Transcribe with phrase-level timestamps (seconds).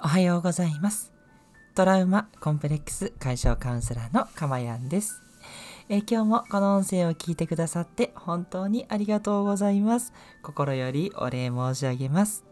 [0.00, 1.12] おはようございます。
[1.74, 5.20] トラウマコンプレックス解消カウンセラーのかまやんです。
[5.88, 10.12] え今日もこの音声を聞いてくださって本当にありがとうございます。
[10.40, 12.44] 心よりお礼申し上げます。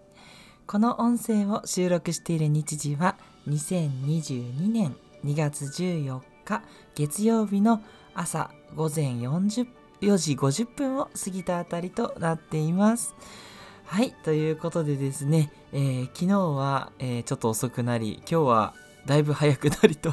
[0.67, 3.17] この音声を収録している日時は
[3.47, 6.63] 2022年2月14日
[6.97, 7.81] 月曜日の
[8.15, 9.69] 朝午前40
[10.01, 13.15] 4時50分を過ぎたあたりとなっています。
[13.87, 18.75] はい、ということでですね、えー昨日は、えーちょっと遅くなり、今日は
[19.07, 20.13] だいぶ早くなりと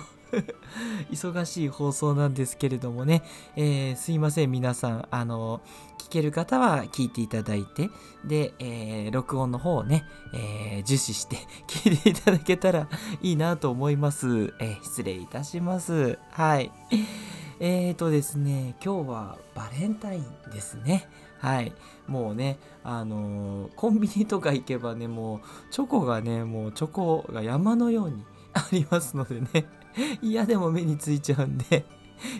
[1.11, 3.23] 忙しい放送なんですけれどもね、
[3.55, 5.61] えーすいません、皆さん、あの、
[5.97, 7.89] 聞ける方は聞いていただいて、
[8.23, 12.87] で、え録音の方をね、えー重視して 聞いていただけたら
[13.21, 14.53] いいなと思います。
[14.59, 16.19] え失礼いたします。
[16.29, 16.71] はい。
[17.59, 21.07] えーとですね、今日はバレンタインですね。
[21.43, 21.73] はい。
[22.07, 25.39] もうね、あのーコンビニとか行けばね、もう
[25.71, 29.65] チョコがね、もうチョコが山のように ありますのでね、
[30.21, 31.85] 嫌でも目についちゃうんで、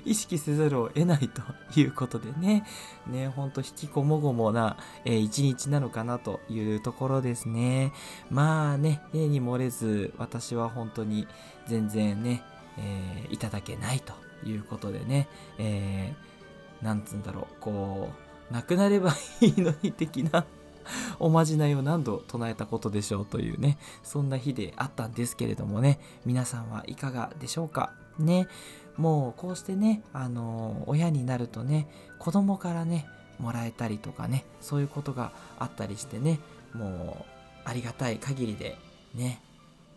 [0.05, 1.41] 意識せざるを得ないと
[1.77, 2.63] いうことでね、
[3.05, 7.91] ね、ほんと引きこもごもな、えー一日なのかなというところですね。
[8.31, 11.27] まあね、例に漏れず、私は本当に
[11.67, 12.41] 全然ね、
[12.77, 14.13] えーいただけないと
[14.47, 16.33] いうことでね、えー
[16.85, 18.22] なんつうんだろう、こう、
[18.53, 20.45] なくなればいいのに的な
[21.19, 27.93] おまじないを何度唱えたことでしょうというね、そんな日であったんですけれどもね、皆さんはいかがでしょうか？
[28.19, 28.47] ね、
[28.95, 31.87] もうこうしてね、あの親になるとね、
[32.19, 33.07] 子供からね、
[33.39, 36.39] もらえたりとかね、そういうことがあったりしてね、
[36.73, 37.25] も
[37.65, 38.77] うありがたい限りで
[39.15, 39.41] ね、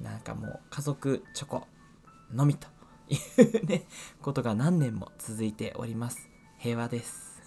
[0.00, 1.66] なんかもう家族チョコ
[2.32, 2.68] のみと
[3.08, 3.86] いうね、
[4.22, 6.30] ことが何年も続いております。
[6.58, 7.42] 平和です。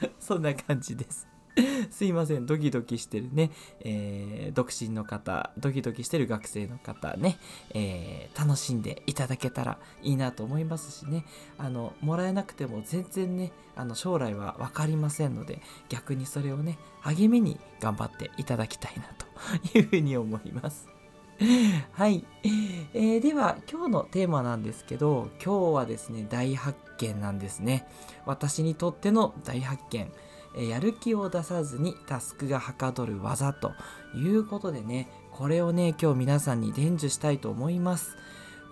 [0.18, 1.28] そんな感じです。
[1.90, 7.38] すいません、ドキドキしてるね、えー独身の方、ドキドキしてる学生の方ね、
[7.74, 11.24] えー楽しんでいただけたらいいなと思いますしね、
[11.58, 19.04] あの、もらえなくても全然ね、あの、将来は分かりませんので、逆にそれをね、励みに頑張っていただきたいな
[19.72, 20.97] というふうに思います。
[21.92, 22.24] はい、
[22.94, 27.86] えーでは今日のテーマなんですけど今日はですね大発見なんですね。
[28.26, 30.10] 私にとっての大発見。
[30.56, 33.72] えーやる気を出さずにタスクがはかどる技と
[34.16, 38.16] いうことでねこれをね今日皆さんに伝授したいと思います。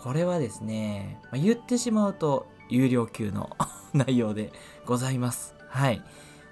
[0.03, 3.51] これはですね、まあ言ってしまうと有料級の
[3.95, 4.53] 内容で
[4.87, 5.55] ございます。
[5.69, 6.03] はい。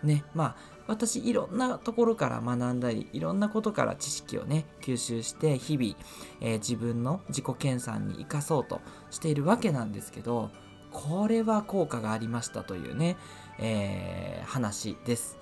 [0.05, 5.95] ねまあ私いろんなところから学んだりいろんなことから知識をね吸収して日々、
[6.41, 8.81] えー自分の自己研鑽に生かそうと
[9.11, 10.51] しているわけなんですけど
[10.93, 13.17] これは効果がありましたというね、
[13.59, 15.39] えー話です。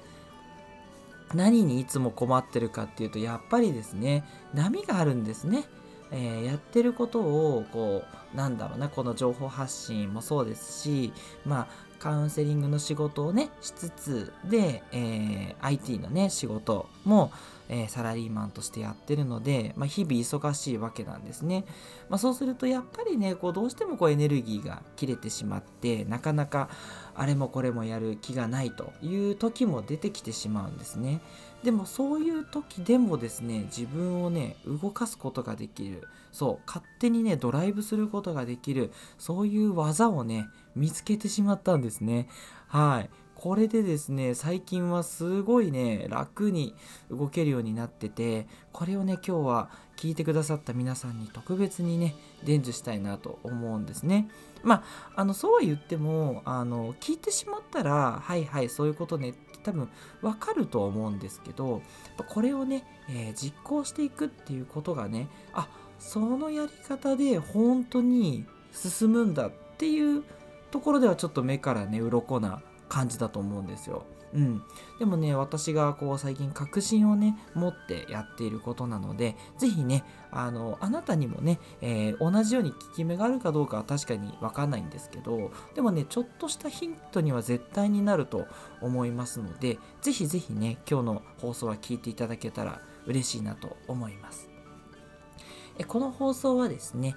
[1.34, 4.24] 何にいつも困ってるかっていうとやっぱりですね
[4.54, 5.64] 波があるんですね、
[6.10, 8.02] えーやってることをこ
[8.34, 11.12] うなんだろうなこの情報発信もそうですし
[11.44, 11.66] まあ
[12.02, 17.30] カウンセリングの仕事をねしつつで、えー IT のね仕事も、
[17.72, 21.64] えーサラリーマンとしてやってるので、まあ、日々忙しいわけなんですね、
[22.10, 26.68] まあ、そうするとやっぱりねこうどうしてもこうエネルギーが切れてしまってなかなか
[27.14, 31.20] あれもこれもやる気がないという時も出てきてしまうんですね。
[31.62, 36.08] でもそういう時でもですね自分をね動かすことができる。
[36.32, 38.92] そう勝手にねドライブすることができる。
[39.18, 42.28] そういう技をね見つけてしまったんですね。
[42.66, 43.10] はい。
[43.42, 46.76] これでですね最近はすごいね楽に
[47.10, 52.14] 動けるようになっててこれをね今日は聞いてくださった皆さんに特別にね
[52.44, 54.28] 伝授したいなと思うんですね。
[54.62, 54.84] ま
[55.16, 59.88] ああのそうは言ってもあの聞いてしまったらはいはいそういうことねって多分
[60.20, 61.82] わかると思うんですけど
[62.28, 65.66] これをね、えー実行していくっていうことがねあ
[65.98, 70.22] そのやり方で本当に進むんだっていう
[70.70, 74.04] ところではちょっと目からね鱗な感じだと思うんですよ。
[74.34, 74.62] うん、
[74.98, 88.46] でもね私がこう最近確信をね持ってやっていることなので是非ねあのあなたにもね、えー同じように効き目があるかどうかは確かに分かんないんですけどでもねちょっとしたヒントには絶対になると
[88.80, 94.48] 思いますので是非是非ね今日の放送は聞いていただけたら嬉しいなと思います。
[95.88, 97.16] この放送はですね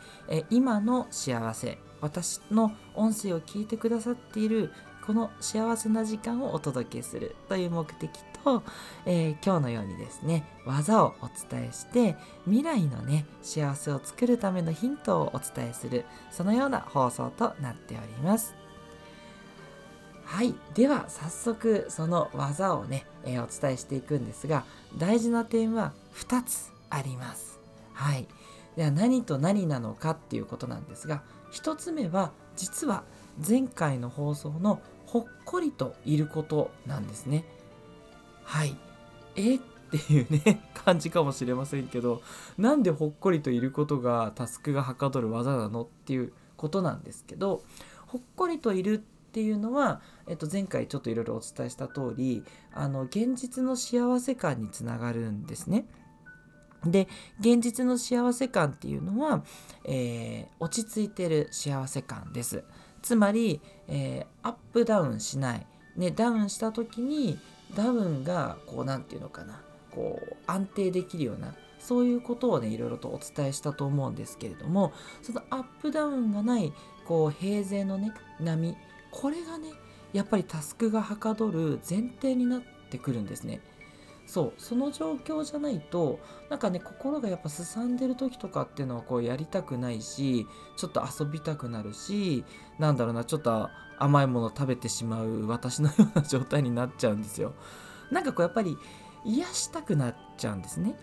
[0.50, 4.72] 今の幸せ私の音声を聞いてくださっている
[5.06, 8.10] この幸せな時間をお届けするという目的
[8.44, 8.64] と、
[9.06, 12.16] えー今日のようにですね技をお伝えして
[12.46, 18.56] 未来のね幸せを作るためのヒントをお伝えするそのような放送となっております。
[20.24, 20.56] はい。
[20.74, 24.66] では早速その技をね、えーお伝えしていくんですが
[24.98, 27.60] 大事な点は2つあります。
[27.94, 28.28] はい。
[28.76, 31.22] では何と何なのかっていうことなんですが
[31.54, 33.04] 1つ目は実は
[33.48, 34.82] 前回の放送の
[35.16, 37.46] ほっこりといることなんですね
[38.44, 38.76] はい
[39.38, 39.56] え？
[39.56, 39.60] っ
[39.90, 42.22] ていうね 感じかもしれませんけど
[42.58, 47.64] なんでほっこりといることがタスクがはかどる技なのっていうことなんですけど
[48.08, 48.98] ほっこりといるっ
[49.32, 55.86] ていうのは、えっと、前回ちょっといろいろお伝えした通りあの現実の幸せ感につながるんですね。
[56.86, 57.08] で
[57.40, 59.46] 現実の幸せ感っていうのは、
[59.86, 62.66] えー、落ち着いてる幸せ感です。
[63.06, 67.38] つまり、えー、アップダウンしない、ね、ダウンした時に
[67.76, 69.62] ダウンがこう何て言うのかな。
[69.92, 74.92] こう安定できるようなそういうことをねいろいろとお伝えしたと思うんですけれども
[75.22, 76.74] そのアップダウンがない
[77.06, 78.76] こう平静のね波。
[79.12, 79.70] これがね
[80.12, 83.62] やっぱりタスクがはかどる前提になってくるんですね。
[84.26, 86.20] そうその状況じゃないと
[86.50, 92.44] なんかね心がやっぱすさんでる時とかっていうのはこうやりたくないしちょっと遊びたくなるし
[92.80, 97.54] なんだろうなちょっと甘いもの食べてしまう私のような状態になっちゃうんですよ。
[98.12, 98.78] なんかこうやっぱり
[99.24, 100.96] 癒したくなっちゃうんですね。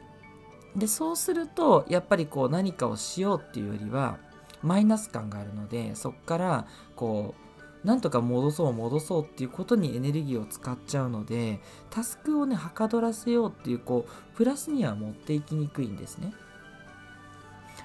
[0.76, 4.19] でそうするとやっぱりこう何かをしようっていうよりは
[4.62, 6.66] マイナス感があるのでそっから
[6.96, 7.51] こう
[7.84, 16.32] なんとか戻そう戻そうっていうことにエネルギーを使っちゃうのでタスクをねはかどらせようっていうこうプラスには持っていきにくいんですね。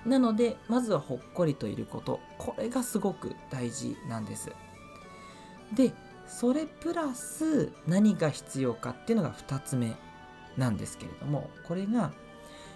[0.06, 4.52] なのでまずはほっこりといることこれがすごく大事なんです。
[5.74, 5.94] で
[6.28, 9.96] それプラス何が必要かっていうのが2つ目
[10.58, 12.12] なんですけれどもこれが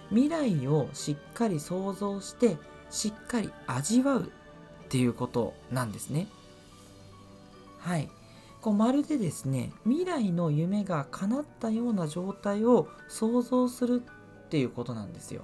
[0.09, 2.57] 未来をしっかり想像して
[2.89, 6.27] しっかり味わうっていうことなんですね。
[7.81, 8.09] はい。
[8.61, 14.03] こうまるでですね未来の夢が叶ったような状態を想像する
[14.45, 15.41] っていうことなんですよ。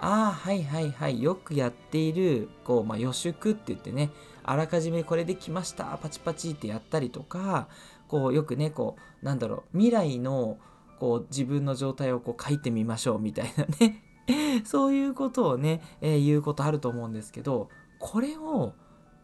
[0.00, 4.10] ああはいはいはいよくやっているこう、まあ、予祝って言ってね
[4.44, 7.66] あらかじめこれできましたパチパチってやったりとか
[8.06, 10.58] こうよくねこうなんだろう未来の
[11.00, 14.02] こう自分の状態をこう書いてみましょうみたいなね
[14.64, 17.68] そういうことをね、えー、言うことあると思うんですけど
[17.98, 18.74] これを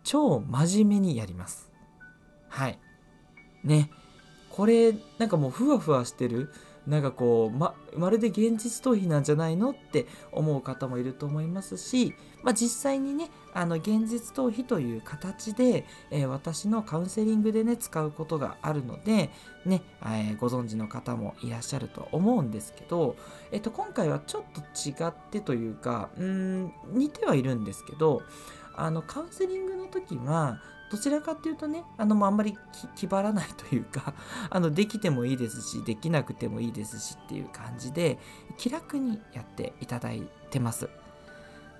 [0.04, 1.72] 超真面目にやります。
[2.48, 2.78] はい。
[3.64, 3.90] ね。
[4.50, 6.50] これなんかもうふわふわしてる。
[6.86, 19.30] なんかこうままるで現実逃避なんじゃないのって思う方もいると思いますし、まあ、実際にねあの現実逃避という形で、えー、私のカウンセリングでね使うことがあるので
[19.64, 23.16] ね、えー、ご存知の方もいらっしゃると思うんですけど、
[23.50, 28.22] えっと、今回はちょっと違ってというかうん似てはいるんですけど
[28.76, 30.60] あのカウンセリングの時は
[30.90, 32.56] どちらかっていうとねあのあんまり
[32.94, 34.14] 気張らないというか
[34.50, 38.18] あのできてもいいですしできなくてもいいですしっていう感じで
[38.58, 40.88] 気楽にやっていただいてます。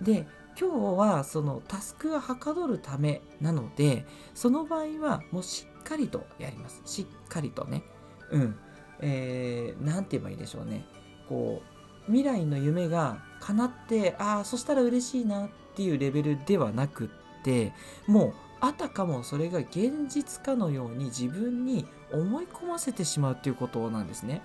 [0.00, 0.26] で
[0.58, 6.82] 今日はそのタスクがはかどるためなのでその場合はもうしっかりとやります。
[6.84, 7.84] しっかりとね。
[8.30, 8.56] うん。
[9.00, 10.86] えー、て言えばいいでしょうね。
[11.28, 17.72] こう未来の夢が叶ってああそしたら嬉しいなっっていうレベルではなくって
[18.06, 24.40] もうあたかもそれが現実かのように自分に思い込ませてしまうっていうことなんですね。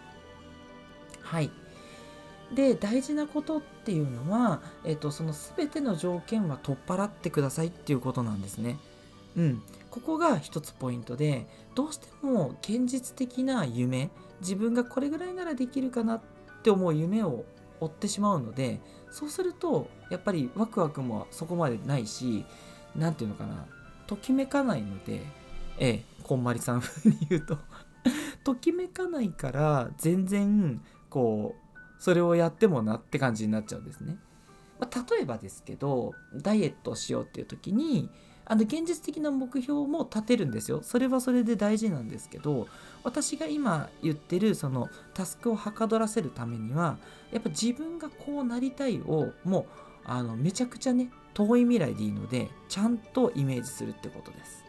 [1.22, 1.52] はい。
[2.54, 8.78] で大事なことっていうのは、えっと、その全ての条件は取っ払ってくださいっていうことなんですね。
[9.38, 11.46] うん、ここが一つポイントで
[11.76, 14.10] どうしても現実的な夢
[14.42, 16.22] 自分がこれぐらいならできるかなっ
[16.64, 17.46] て思う夢を
[17.80, 18.80] 追ってしまうので
[19.12, 22.46] そうするとやっぱりワクワクもそこまでないし
[22.96, 23.66] 何て言うのかな
[24.08, 25.22] ときめかないので
[25.78, 27.58] ええこんまりさん風に言うと
[28.44, 34.18] ときめかないから全然こうそれをやってもなって感じになっちゃうんですね。
[34.80, 38.10] まあ、例えばですけどダイエットをしようっていう時に
[38.50, 40.82] あの現実的な目標も立てるんですよ。
[40.82, 42.68] それはそれで大事なんですけど
[43.04, 46.98] 私が今言ってるそのタスクをはかどらせるためには
[47.32, 49.66] やっぱ自分がこうなりたいをもう
[50.04, 54.66] あのめちゃくちゃね遠い未来でいいのでちゃんとイメージするってことです。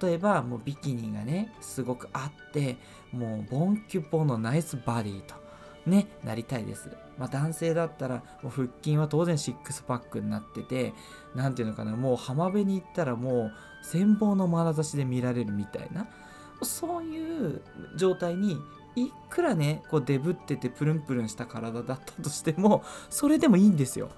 [0.00, 2.78] 例えばもうビキニがねすごくあって
[3.12, 5.44] もうボンキュポのナイスバディと
[5.86, 6.88] ね、なりたいです。
[7.18, 10.94] まあ、男性だったら、もう腹筋は当然シックスパックになってて、
[11.34, 13.52] 何ていうのかな、もう浜辺に行ったらもう
[13.84, 16.06] 羨望の眼差しで見られるみたいな、
[16.62, 17.62] そういう
[17.96, 18.58] 状態に、
[18.96, 24.10] いくらね、こうデブっててプルンプルンした体だったとしても、それでもいいんですよ。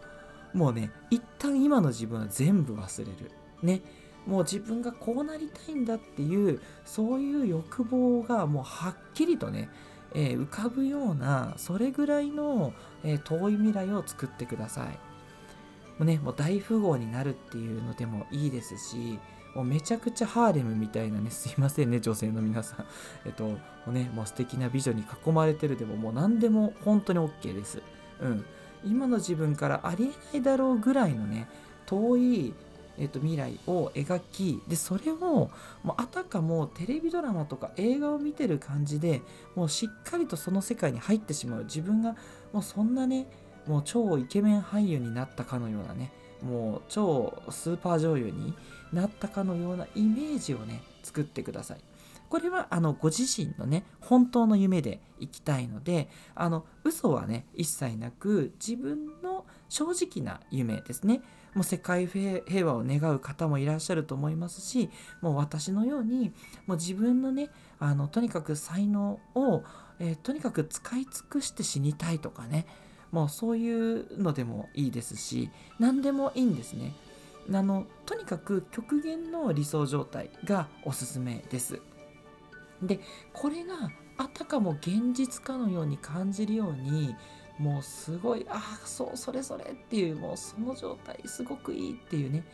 [0.52, 3.30] もうね、一旦今の自分は全部忘れる。
[3.62, 3.82] ね。
[4.26, 9.70] もう自分がこうなりたいんだっていう、そういう欲望がもうはっきりとね、
[10.16, 12.73] えー、浮かぶようなそれぐらいの、
[13.04, 14.87] えー、遠い未来を作ってください。
[14.87, 14.96] も
[16.00, 19.18] うね、もう大富豪になるっていうのでもいいですし
[19.56, 22.85] もうめちゃくちゃハーレムみたいなね、すいませんね、女性の皆さん。
[23.25, 27.80] えっと、もうね、もう素敵な美女に囲まれてるでも、もう何でも本当に OK です。
[28.20, 28.44] うん。
[28.85, 31.49] 今の自分からありえないだろうぐらいのね、
[31.87, 32.54] 遠い、
[32.98, 35.50] えっと、未来を描き、で、それを、も
[35.84, 39.22] うあたかもテレビドラマとか映画を見てる感じで、
[39.54, 41.64] もうしっかりとその世界に入ってしまう。
[41.64, 42.16] 自分が、
[42.52, 43.26] もうそんなね、
[43.66, 46.12] もう超イケメン俳優になったかのようなね、
[46.42, 48.54] もう超スーパー女優に
[48.92, 51.78] なったかのようなイメージをね作ってください。
[52.28, 61.22] これはあのご自身のね本当の夢でいきたいのであの嘘はね一切なく自分の正直な夢ですね
[61.56, 64.90] もう世界平和を願う方もいらっしゃると思いますし
[65.22, 66.32] もう私のように
[66.66, 67.48] もう自分のね
[67.80, 69.64] あのとにかく才能を、
[69.98, 72.66] えー、とにかく使い尽くして死にたいとかね
[73.10, 76.94] もうそういうのでもいいですし何でもいいんですね。
[77.50, 81.80] あのとにかく極限の理想状態がおすすめです。
[82.82, 83.00] で
[83.32, 87.14] これがあたかも現実かのように感じるように
[87.58, 92.44] もうすごいああそうそれそれっていうもうその状態すごくいいっていうね。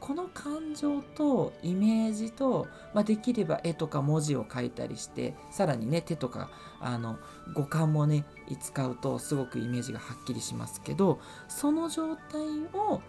[0.00, 6.50] この感情とイメージと、まあ、できれば絵とか文字を書いたりしてさらにね手とか
[6.80, 7.18] あの
[7.54, 8.24] 五感もね
[8.60, 12.40] 使うとすごくイメージがはっきりしますけどその状態
[12.74, 13.02] を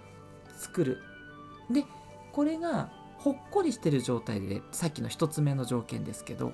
[0.58, 0.98] 作る。
[1.70, 1.86] で
[2.32, 6.54] これがほっこりしてる状態でさっきの1つ目の条件ですけど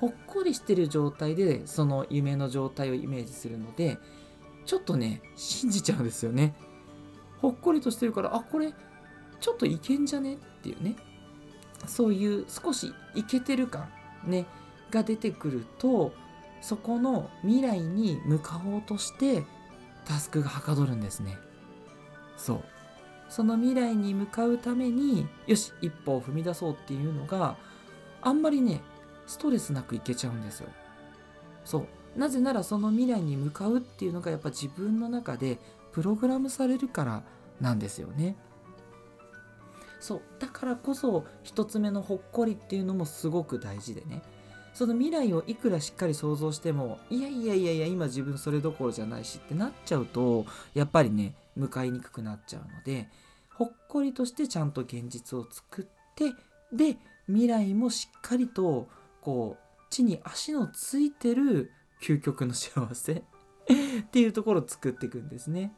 [0.00, 3.98] ほっこりしてる状態でその夢の状態をイメージするので
[4.64, 6.54] ちょっとね信じちゃうんですよね。
[7.38, 8.72] ほっこりとしてるからあこれ
[9.40, 10.34] ちょっといけんじゃね？
[10.34, 10.96] っていうね。
[11.86, 13.88] そういう少しいけてる感
[14.24, 14.46] ね
[14.90, 16.12] が出てくると
[16.60, 19.44] そこの未来に向かおうとして
[20.04, 21.38] タスクがはかどるんですね。
[22.36, 22.64] そう。
[23.28, 27.56] その未来に向かうためによし一歩を踏み出そうっていうのが
[28.22, 28.80] あんまりね
[29.30, 30.68] ストレスなくいけちゃうんですよ。
[31.64, 32.18] そう。
[32.18, 35.58] なぜならその未来に向かうっていうのがやっぱ自分の中で
[35.92, 37.22] プログラムされるから
[37.60, 38.36] なんですよね。
[40.00, 40.22] そう。
[40.40, 44.22] だからこそ一つ目のほっこりっていうのもすごく大事でね。
[44.74, 53.08] その未来をいくらしっかり想像してもいやいやいやいや今自分それどころじゃないしってなっちゃうとやっぱりね向かいにくくなっちゃうので
[53.52, 55.84] ほっこりとしてちゃんと現実を作っ
[56.14, 56.32] て
[56.72, 56.96] で
[57.26, 58.88] 未来もしっかりと
[59.20, 61.72] こう地に足のついてる
[62.02, 63.12] 究極の幸せ
[64.02, 65.72] っていうところを作っていくんですね。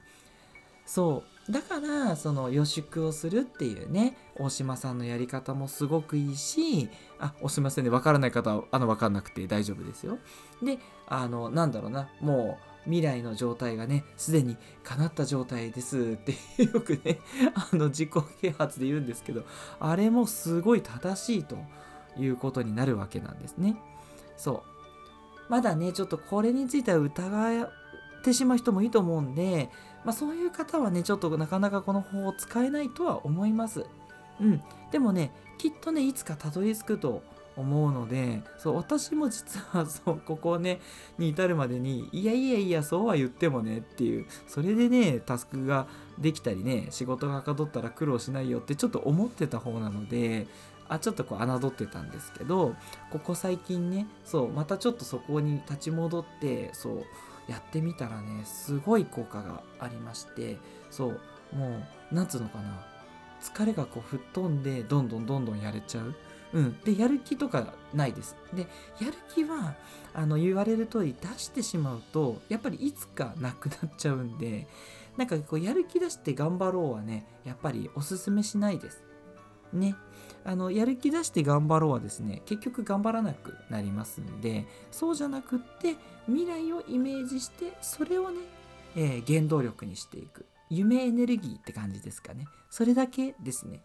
[0.87, 1.53] そう。
[1.53, 7.91] だからその予祝をするっていうね大島さんのやり方もすごくいいしあおすみませんね。
[7.91, 10.19] わからない方はあの分かんなくて大丈夫ですよ。
[10.63, 12.09] であのなんだろうな。
[12.21, 16.33] もう未来の状態がねすでに叶った状態ですって
[16.65, 17.21] よくね
[17.55, 19.45] あの自己啓発で言うんですけど
[19.79, 21.59] あれもすごい正しいと。
[22.19, 23.77] いうことになるわけなんですね。
[24.37, 24.63] そ
[25.49, 25.51] う。
[25.51, 27.71] まだねちょっとこれについては疑っ
[28.25, 29.69] てしまう人もいいと思うんで、
[30.05, 33.85] まあ、そういう方はねちょっとなかなかこの方法使えないとは思います。
[34.41, 34.63] うん。
[34.91, 37.23] でもねきっとねいつかたどり着くと
[37.57, 40.81] 思うのでそう私も実は そうここね
[41.19, 45.87] に至るまでにいやいやいやそうは言ってもねっていうそれでねタスクが
[46.19, 50.47] できたりね仕事がはかどったら苦労しないよってちょっと思ってた方なので
[50.93, 52.77] あちょっとこう侮ってたんですけど
[53.11, 57.05] ここ最近ねそうまたちょっとそこに立ち戻ってそう
[57.49, 60.59] やってみたらねすごい効果がありまして
[60.91, 61.21] そう
[61.57, 61.69] も
[62.11, 62.85] う何つうのかな
[63.41, 66.15] 疲れがこう吹っ飛んでどんどんどんどんやれちゃう。
[66.53, 68.37] うん、でやる気とかないです。
[68.53, 68.63] で
[69.01, 69.75] やる気は
[70.15, 74.69] あの言われる通り出してしまうとやっぱりいつかなくなっちゃうんで
[75.17, 79.03] なんかこうやる気出して頑張ろうはねやっぱりおすすめしないです。
[79.73, 79.97] ね。
[80.45, 85.95] あのやる気出して頑張ろうはですね結局頑張らなくなりますんでそうじゃなくって
[86.27, 88.39] 未来をイメージしてそれをね、
[88.97, 90.47] えー、原動力にしていく。
[90.71, 92.47] 夢エネルギーって感じですかね。
[92.71, 93.83] それだけですね。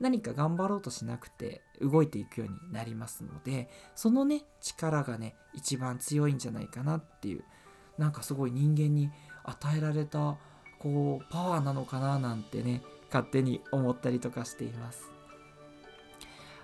[0.00, 7.44] 何か頑張ろうとしなくて動いていくようになりますのでそのね力がね一番強いんじゃないかなっていう
[7.98, 9.10] なんかすごい人間に
[9.44, 10.38] 与えられた
[10.78, 15.10] こうパワーなのかななんてね勝手に思ったりとかしています。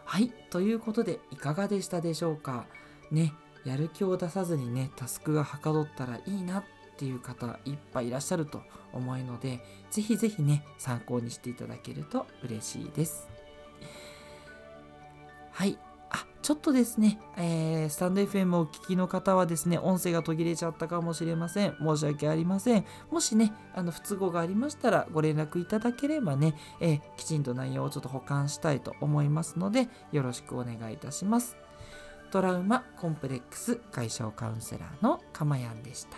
[0.05, 2.67] はいということでいかがでしたでしょうか？
[3.11, 3.33] ね
[3.65, 6.65] やる気を出さずにねタスクがはかどったらいいなっ
[6.97, 8.63] ていう方いっぱいいらっしゃると
[8.93, 9.61] 思うので
[9.91, 13.29] ぜひぜひね参考にしていただけると嬉しいです。
[15.51, 15.77] はい
[16.47, 21.75] ちょっとですね、えー、スタンド FM をお聞きの方はですね、音声が途切れちゃったかもしれません。
[21.81, 22.85] 申し訳ありません。
[23.11, 31.57] もしね、あの不都合がありましたらご連絡いただければね、えー、きちんと内容をちょっと保管したいと思いますので、よろしくお願いいたします。
[32.31, 36.17] トラウマコンプレックス解消カウンセラーのかまやんでした。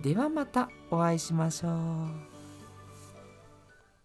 [0.00, 2.29] ではまたお会いしましょう。